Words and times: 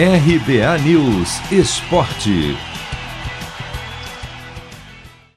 RBA 0.00 0.78
News 0.84 1.40
Esporte. 1.50 2.56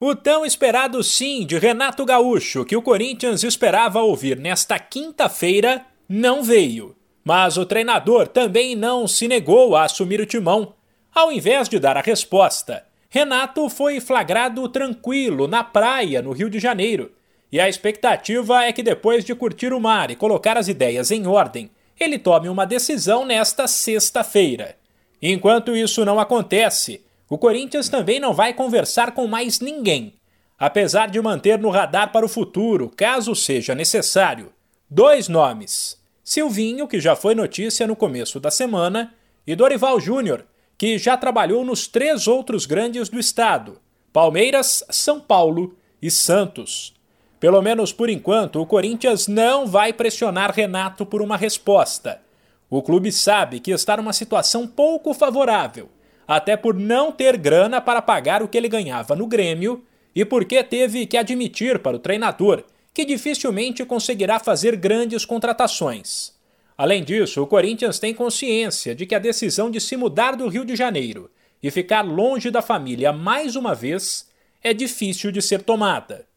O 0.00 0.16
tão 0.16 0.44
esperado 0.44 1.00
sim 1.04 1.46
de 1.46 1.56
Renato 1.56 2.04
Gaúcho, 2.04 2.64
que 2.64 2.76
o 2.76 2.82
Corinthians 2.82 3.44
esperava 3.44 4.00
ouvir 4.00 4.36
nesta 4.36 4.76
quinta-feira, 4.76 5.86
não 6.08 6.42
veio. 6.42 6.96
Mas 7.22 7.56
o 7.56 7.64
treinador 7.64 8.26
também 8.26 8.74
não 8.74 9.06
se 9.06 9.28
negou 9.28 9.76
a 9.76 9.84
assumir 9.84 10.20
o 10.20 10.26
timão. 10.26 10.74
Ao 11.14 11.30
invés 11.30 11.68
de 11.68 11.78
dar 11.78 11.96
a 11.96 12.00
resposta, 12.00 12.84
Renato 13.08 13.68
foi 13.68 14.00
flagrado 14.00 14.68
tranquilo 14.68 15.46
na 15.46 15.62
praia 15.62 16.20
no 16.20 16.32
Rio 16.32 16.50
de 16.50 16.58
Janeiro. 16.58 17.12
E 17.52 17.60
a 17.60 17.68
expectativa 17.68 18.64
é 18.64 18.72
que 18.72 18.82
depois 18.82 19.24
de 19.24 19.36
curtir 19.36 19.72
o 19.72 19.78
mar 19.78 20.10
e 20.10 20.16
colocar 20.16 20.58
as 20.58 20.66
ideias 20.66 21.12
em 21.12 21.28
ordem, 21.28 21.70
ele 21.98 22.18
tome 22.18 22.48
uma 22.48 22.64
decisão 22.64 23.24
nesta 23.24 23.66
sexta-feira. 23.66 24.76
Enquanto 25.20 25.76
isso 25.76 26.04
não 26.04 26.20
acontece, 26.20 27.04
o 27.28 27.36
Corinthians 27.36 27.88
também 27.88 28.20
não 28.20 28.32
vai 28.32 28.54
conversar 28.54 29.12
com 29.12 29.26
mais 29.26 29.60
ninguém, 29.60 30.14
apesar 30.58 31.08
de 31.08 31.20
manter 31.20 31.58
no 31.58 31.70
radar 31.70 32.10
para 32.12 32.24
o 32.24 32.28
futuro, 32.28 32.90
caso 32.96 33.34
seja 33.34 33.74
necessário, 33.74 34.52
dois 34.88 35.28
nomes: 35.28 36.00
Silvinho, 36.24 36.88
que 36.88 37.00
já 37.00 37.14
foi 37.14 37.34
notícia 37.34 37.86
no 37.86 37.96
começo 37.96 38.38
da 38.40 38.50
semana, 38.50 39.14
e 39.46 39.56
Dorival 39.56 40.00
Júnior, 40.00 40.44
que 40.76 40.98
já 40.98 41.16
trabalhou 41.16 41.64
nos 41.64 41.86
três 41.86 42.26
outros 42.26 42.66
grandes 42.66 43.08
do 43.08 43.18
estado: 43.18 43.80
Palmeiras, 44.12 44.84
São 44.90 45.20
Paulo 45.20 45.76
e 46.00 46.10
Santos. 46.10 46.97
Pelo 47.40 47.62
menos 47.62 47.92
por 47.92 48.10
enquanto, 48.10 48.60
o 48.60 48.66
Corinthians 48.66 49.28
não 49.28 49.66
vai 49.66 49.92
pressionar 49.92 50.52
Renato 50.52 51.06
por 51.06 51.22
uma 51.22 51.36
resposta. 51.36 52.20
O 52.68 52.82
clube 52.82 53.12
sabe 53.12 53.60
que 53.60 53.70
está 53.70 53.96
numa 53.96 54.12
situação 54.12 54.66
pouco 54.66 55.14
favorável 55.14 55.88
até 56.28 56.58
por 56.58 56.74
não 56.74 57.10
ter 57.10 57.38
grana 57.38 57.80
para 57.80 58.02
pagar 58.02 58.42
o 58.42 58.48
que 58.48 58.58
ele 58.58 58.68
ganhava 58.68 59.16
no 59.16 59.26
Grêmio 59.26 59.82
e 60.14 60.26
porque 60.26 60.62
teve 60.62 61.06
que 61.06 61.16
admitir 61.16 61.78
para 61.78 61.96
o 61.96 61.98
treinador 61.98 62.64
que 62.92 63.06
dificilmente 63.06 63.82
conseguirá 63.86 64.38
fazer 64.38 64.76
grandes 64.76 65.24
contratações. 65.24 66.36
Além 66.76 67.02
disso, 67.02 67.42
o 67.42 67.46
Corinthians 67.46 67.98
tem 67.98 68.12
consciência 68.12 68.94
de 68.94 69.06
que 69.06 69.14
a 69.14 69.18
decisão 69.18 69.70
de 69.70 69.80
se 69.80 69.96
mudar 69.96 70.36
do 70.36 70.46
Rio 70.48 70.66
de 70.66 70.76
Janeiro 70.76 71.30
e 71.62 71.70
ficar 71.70 72.02
longe 72.02 72.50
da 72.50 72.60
família 72.60 73.10
mais 73.10 73.56
uma 73.56 73.74
vez 73.74 74.28
é 74.62 74.74
difícil 74.74 75.32
de 75.32 75.40
ser 75.40 75.62
tomada. 75.62 76.27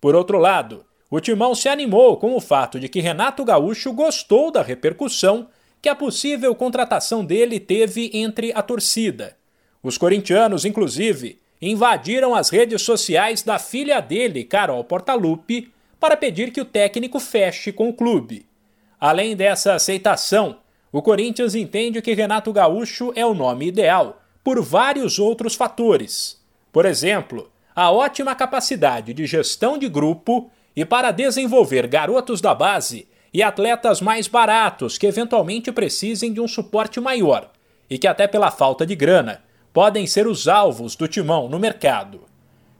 Por 0.00 0.14
outro 0.14 0.38
lado, 0.38 0.84
o 1.10 1.20
Timão 1.20 1.54
se 1.54 1.68
animou 1.68 2.16
com 2.16 2.34
o 2.34 2.40
fato 2.40 2.78
de 2.78 2.88
que 2.88 3.00
Renato 3.00 3.44
Gaúcho 3.44 3.92
gostou 3.92 4.50
da 4.50 4.62
repercussão 4.62 5.48
que 5.80 5.88
a 5.88 5.94
possível 5.94 6.54
contratação 6.54 7.24
dele 7.24 7.58
teve 7.58 8.10
entre 8.12 8.52
a 8.54 8.62
torcida 8.62 9.38
os 9.82 9.96
corintianos, 9.96 10.64
inclusive, 10.64 11.40
invadiram 11.60 12.34
as 12.34 12.50
redes 12.50 12.82
sociais 12.82 13.42
da 13.42 13.58
filha 13.58 14.00
dele, 14.00 14.44
Carol 14.44 14.82
Portaluppi, 14.84 15.72
para 16.00 16.16
pedir 16.16 16.52
que 16.52 16.60
o 16.60 16.64
técnico 16.64 17.18
feche 17.18 17.72
com 17.72 17.88
o 17.88 17.92
clube. 17.92 18.46
Além 19.00 19.36
dessa 19.36 19.74
aceitação, 19.74 20.58
o 20.92 21.02
Corinthians 21.02 21.54
entende 21.54 22.02
que 22.02 22.14
Renato 22.14 22.52
Gaúcho 22.52 23.12
é 23.14 23.24
o 23.24 23.34
nome 23.34 23.66
ideal 23.66 24.20
por 24.42 24.60
vários 24.62 25.18
outros 25.18 25.54
fatores. 25.54 26.40
Por 26.72 26.84
exemplo, 26.84 27.50
a 27.78 27.92
ótima 27.92 28.34
capacidade 28.34 29.14
de 29.14 29.24
gestão 29.24 29.78
de 29.78 29.88
grupo 29.88 30.50
e 30.74 30.84
para 30.84 31.12
desenvolver 31.12 31.86
garotos 31.86 32.40
da 32.40 32.52
base 32.52 33.06
e 33.32 33.40
atletas 33.40 34.00
mais 34.00 34.26
baratos 34.26 34.98
que 34.98 35.06
eventualmente 35.06 35.70
precisem 35.70 36.32
de 36.32 36.40
um 36.40 36.48
suporte 36.48 37.00
maior 37.00 37.48
e 37.88 37.96
que, 37.96 38.08
até 38.08 38.26
pela 38.26 38.50
falta 38.50 38.84
de 38.84 38.96
grana, 38.96 39.44
podem 39.72 40.08
ser 40.08 40.26
os 40.26 40.48
alvos 40.48 40.96
do 40.96 41.06
timão 41.06 41.48
no 41.48 41.56
mercado. 41.56 42.22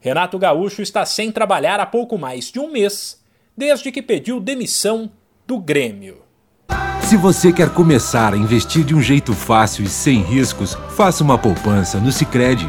Renato 0.01 0.37
Gaúcho 0.37 0.83
está 0.83 1.07
sem 1.07 1.31
trabalhar 1.31 1.79
há 1.79 1.87
pouco 1.87 2.19
mais 2.19 2.51
de 2.51 2.59
um 2.59 2.69
mês, 2.69 3.23
desde 3.57 3.93
que 3.93 4.03
pediu 4.03 4.41
demissão 4.41 5.09
do 5.47 5.61
Grêmio. 5.61 6.23
Se 7.03 7.17
você 7.17 7.53
quer 7.53 7.73
começar 7.73 8.35
a 8.35 8.37
investir 8.37 8.83
de 8.83 8.97
um 8.97 9.01
jeito 9.01 9.33
fácil 9.33 9.85
e 9.85 9.89
sem 9.89 10.23
riscos, 10.23 10.75
faça 10.97 11.23
uma 11.23 11.39
poupança 11.39 12.01
no 12.01 12.11
Sicredi. 12.11 12.69